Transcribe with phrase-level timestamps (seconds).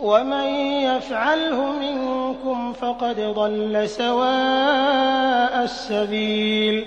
[0.00, 0.46] ومن
[0.84, 6.86] يفعله منكم فقد ضل سواء السبيل.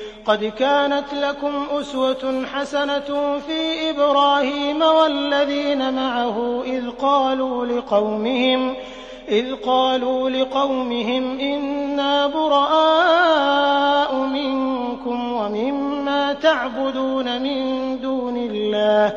[0.25, 8.75] قد كانت لكم أسوة حسنة في إبراهيم والذين معه إذ قالوا لقومهم
[9.29, 19.13] إذ قالوا لقومهم إنا براء منكم ومما تعبدون من دون الله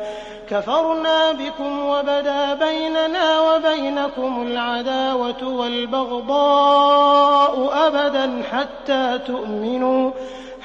[0.49, 7.05] كفرنا بكم وبدا بيننا وبينكم العداوة والبغضاء
[7.87, 10.11] أبدا حتى تؤمنوا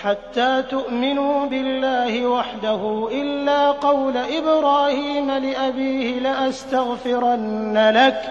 [0.05, 8.31] حتى تؤمنوا بالله وحده إلا قول إبراهيم لأبيه لأستغفرن لك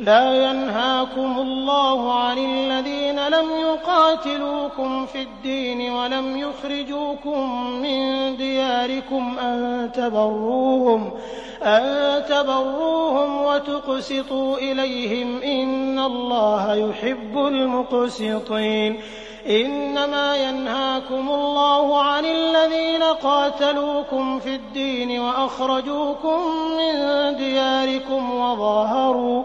[0.00, 11.10] لا ينهاكم الله عن الذين لم يقاتلوكم في الدين ولم يخرجوكم من دياركم أن تبروهم
[11.62, 15.42] أن تبروهم وتقسطوا إليهم.
[15.42, 19.00] إن الله يحب المقسطين.
[19.46, 26.38] إنما ينهاكم الله عن الذين قاتلوكم في الدين وأخرجوكم
[26.78, 26.96] من
[27.36, 29.44] دياركم وظاهروا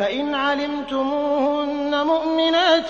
[0.00, 2.88] فإن علمتموهن مؤمنات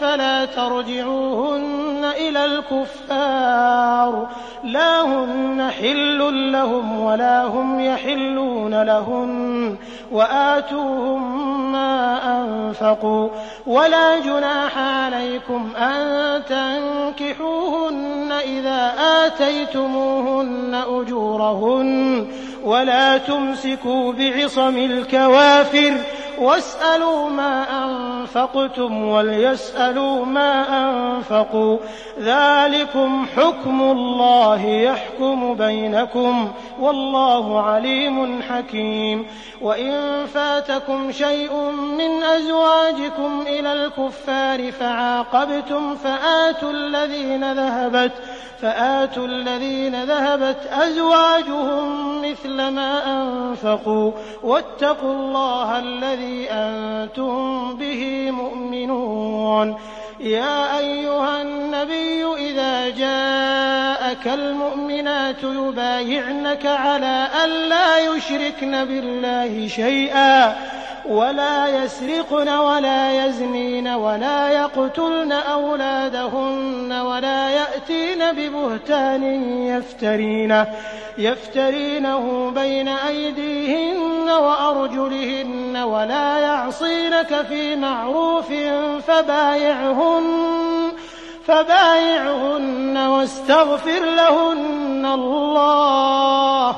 [0.00, 4.28] فلا ترجعوهن إلى الكفار.
[4.64, 9.76] لا هن حل لهم ولا هم يحلون لهن
[10.12, 13.28] وآتوهم ما أنفقوا.
[13.66, 22.26] ولا جناح عليكم أن تنكحوهن إذا آتيتموهن أجورهن.
[22.64, 25.92] ولا تمسكوا بعصم الكوافر.
[26.38, 31.78] واسألوا ما أنفقتم وليسألوا ما أنفقوا.
[32.20, 36.50] ذلكم حكم الله يحكم بينكم.
[36.80, 39.26] والله عليم حكيم.
[39.62, 41.52] وإن فاتكم شيء
[41.98, 48.12] من أزواجكم إلى الكفار فعاقبتم فآتوا الذين ذهبت
[48.62, 54.12] فآتوا الذين ذهبت أزواجهم مثل ما أنفقوا
[54.42, 59.76] واتقوا الله الذي أنتم به مؤمنون.
[60.20, 70.56] يا أيها النبي إذا جاءك المؤمنات يبايعنك على أن لا يشركن بالله شيئا.
[71.08, 79.22] ولا يسرقن ولا يزنين ولا يقتلن أولادهن ولا يأتين ببهتان
[79.66, 80.66] يفترينه,
[81.18, 88.52] يفترينه بين أيديهن وأرجلهن ولا يعصينك في معروف
[89.06, 90.26] فبايعهن
[91.46, 96.76] فبايعهن واستغفر لهن الله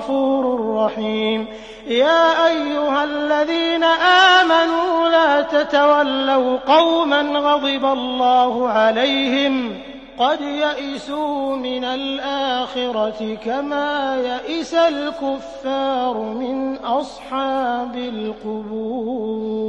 [0.00, 1.46] غفور رحيم
[1.86, 9.80] يا أيها الذين آمنوا لا تتولوا قوما غضب الله عليهم
[10.18, 19.60] قد يئسوا من الآخرة كما يئس الكفار من أصحاب القبور.